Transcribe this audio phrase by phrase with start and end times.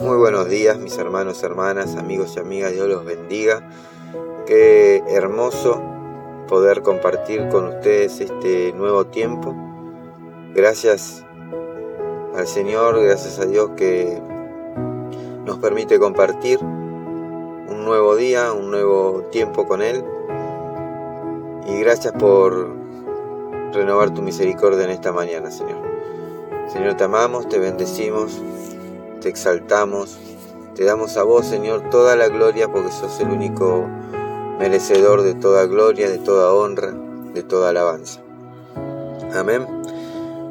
[0.00, 3.68] Muy buenos días mis hermanos, hermanas, amigos y amigas, Dios los bendiga.
[4.46, 5.78] Qué hermoso
[6.48, 9.54] poder compartir con ustedes este nuevo tiempo.
[10.54, 11.22] Gracias
[12.34, 14.22] al Señor, gracias a Dios que
[15.44, 20.02] nos permite compartir un nuevo día, un nuevo tiempo con Él.
[21.66, 22.70] Y gracias por
[23.74, 25.82] renovar tu misericordia en esta mañana, Señor.
[26.72, 28.40] Señor, te amamos, te bendecimos,
[29.20, 30.18] te exaltamos,
[30.74, 33.86] te damos a vos, Señor, toda la gloria porque sos el único
[34.58, 36.92] merecedor de toda gloria, de toda honra,
[37.34, 38.20] de toda alabanza.
[39.34, 39.66] Amén.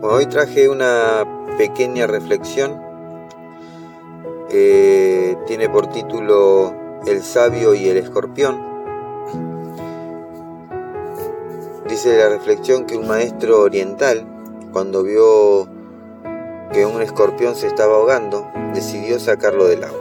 [0.02, 1.26] hoy traje una
[1.58, 2.82] pequeña reflexión
[4.50, 6.74] que tiene por título
[7.06, 8.68] El sabio y el escorpión.
[11.88, 14.26] Dice la reflexión que un maestro oriental,
[14.72, 15.68] cuando vio
[16.80, 20.00] que un escorpión se estaba ahogando, decidió sacarlo del agua.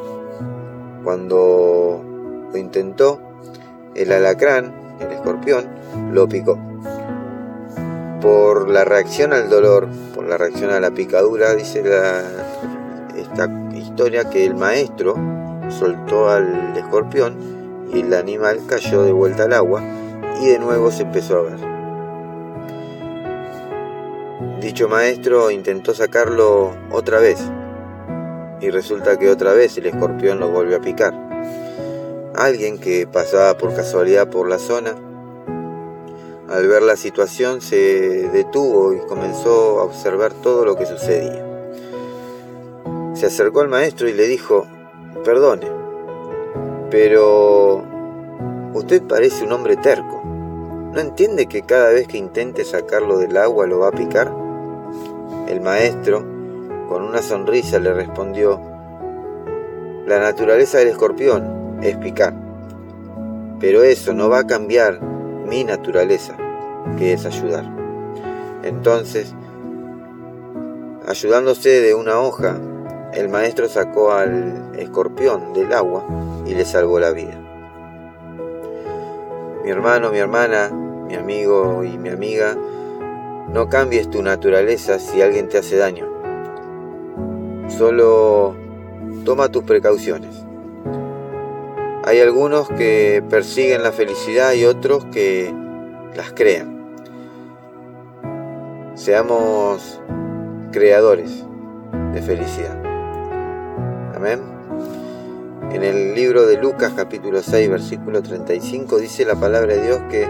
[1.03, 2.05] Cuando
[2.53, 3.21] lo intentó,
[3.97, 5.67] el alacrán, el escorpión,
[6.13, 6.57] lo picó.
[8.21, 11.83] Por la reacción al dolor, por la reacción a la picadura, dice
[13.17, 15.17] esta historia que el maestro
[15.71, 19.83] soltó al escorpión y el animal cayó de vuelta al agua
[20.41, 21.78] y de nuevo se empezó a ver.
[24.61, 27.41] Dicho maestro intentó sacarlo otra vez
[28.61, 31.13] y resulta que otra vez el escorpión lo volvió a picar.
[32.37, 34.95] Alguien que pasaba por casualidad por la zona,
[36.49, 41.45] al ver la situación se detuvo y comenzó a observar todo lo que sucedía.
[43.15, 44.67] Se acercó al maestro y le dijo,
[45.25, 45.67] perdone,
[46.91, 47.83] pero
[48.73, 50.18] usted parece un hombre terco.
[50.93, 54.35] ¿No entiende que cada vez que intente sacarlo del agua lo va a picar?
[55.47, 56.25] El maestro,
[56.89, 58.59] con una sonrisa, le respondió,
[60.07, 62.35] La naturaleza del escorpión es picar,
[63.61, 66.37] pero eso no va a cambiar mi naturaleza,
[66.97, 67.65] que es ayudar.
[68.63, 69.35] Entonces,
[71.07, 72.59] ayudándose de una hoja,
[73.13, 76.05] el maestro sacó al escorpión del agua
[76.47, 77.48] y le salvó la vida.
[79.69, 82.57] Mi hermano, mi hermana, mi amigo y mi amiga,
[83.53, 86.09] no cambies tu naturaleza si alguien te hace daño.
[87.69, 88.57] Solo
[89.27, 90.43] toma tus precauciones.
[92.03, 95.55] Hay algunos que persiguen la felicidad y otros que
[96.17, 96.97] las crean.
[98.95, 100.01] Seamos
[100.73, 101.45] creadores
[102.15, 102.83] de felicidad.
[104.17, 104.58] Amén.
[105.73, 110.27] En el libro de Lucas capítulo 6 versículo 35 dice la palabra de Dios que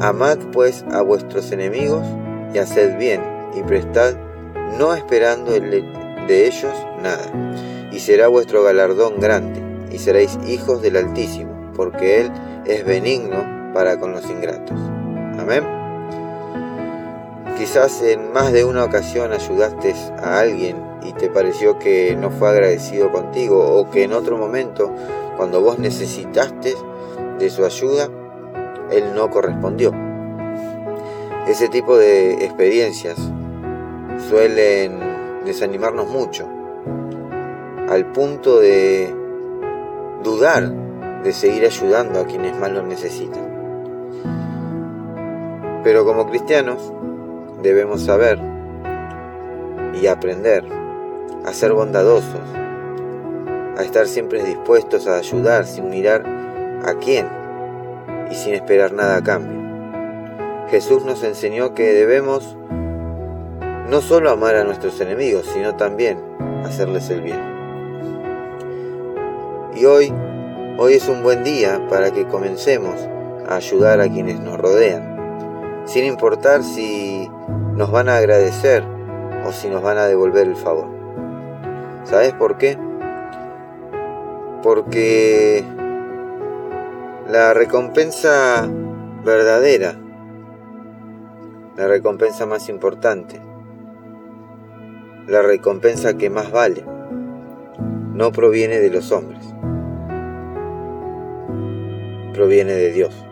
[0.00, 2.06] Amad pues a vuestros enemigos
[2.54, 3.20] y haced bien
[3.56, 4.14] y prestad,
[4.78, 7.26] no esperando de ellos nada,
[7.90, 12.30] y será vuestro galardón grande, y seréis hijos del Altísimo, porque Él
[12.66, 14.78] es benigno para con los ingratos.
[15.38, 15.64] Amén.
[17.58, 22.48] Quizás en más de una ocasión ayudaste a alguien y te pareció que no fue
[22.48, 24.92] agradecido contigo o que en otro momento,
[25.36, 26.74] cuando vos necesitaste
[27.38, 28.08] de su ayuda,
[28.90, 29.92] él no correspondió.
[31.46, 33.16] Ese tipo de experiencias
[34.28, 34.98] suelen
[35.44, 36.48] desanimarnos mucho,
[37.88, 39.14] al punto de
[40.24, 40.72] dudar
[41.22, 43.46] de seguir ayudando a quienes más lo necesitan.
[45.84, 46.92] Pero como cristianos
[47.62, 48.40] debemos saber
[50.00, 50.64] y aprender
[51.46, 52.40] a ser bondadosos,
[53.78, 56.24] a estar siempre dispuestos a ayudar sin mirar
[56.84, 57.28] a quién
[58.30, 59.56] y sin esperar nada a cambio.
[60.68, 62.56] Jesús nos enseñó que debemos
[63.88, 66.18] no solo amar a nuestros enemigos, sino también
[66.64, 67.40] hacerles el bien.
[69.76, 70.12] Y hoy,
[70.78, 72.96] hoy es un buen día para que comencemos
[73.48, 77.30] a ayudar a quienes nos rodean, sin importar si
[77.74, 78.82] nos van a agradecer
[79.46, 80.95] o si nos van a devolver el favor.
[82.06, 82.78] ¿Sabes por qué?
[84.62, 85.64] Porque
[87.28, 88.68] la recompensa
[89.24, 89.96] verdadera,
[91.76, 93.40] la recompensa más importante,
[95.26, 96.84] la recompensa que más vale,
[98.14, 99.44] no proviene de los hombres,
[102.32, 103.26] proviene de Dios.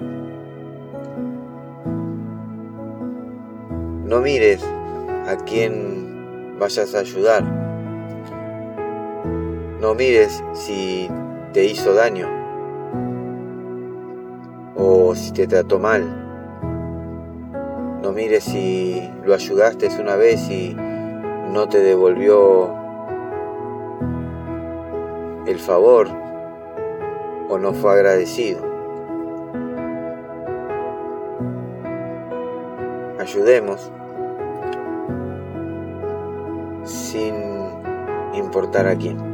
[4.05, 4.65] No mires
[5.29, 7.64] a quién vayas a ayudar.
[9.85, 11.11] No mires si
[11.53, 12.27] te hizo daño
[14.75, 16.03] o si te trató mal.
[18.03, 20.75] No mires si lo ayudaste una vez y
[21.53, 22.75] no te devolvió
[25.47, 26.09] el favor
[27.51, 28.63] o no fue agradecido.
[33.21, 33.93] Ayudemos
[36.85, 37.35] sin
[38.33, 39.34] importar a quién.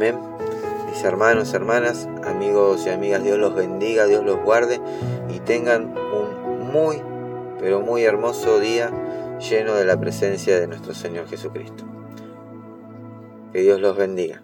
[0.00, 0.18] Amén.
[0.88, 4.80] Mis hermanos, hermanas, amigos y amigas, Dios los bendiga, Dios los guarde
[5.28, 7.02] y tengan un muy,
[7.58, 8.90] pero muy hermoso día
[9.38, 11.84] lleno de la presencia de nuestro Señor Jesucristo.
[13.52, 14.40] Que Dios los bendiga.